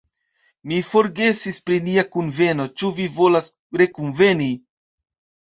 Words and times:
"Mi 0.69 0.77
forgesis 0.87 1.59
pri 1.67 1.77
nia 1.89 2.05
kunveno, 2.15 2.67
ĉu 2.83 2.91
vi 3.01 3.07
volas 3.19 3.53
rekunveni?" 3.83 4.51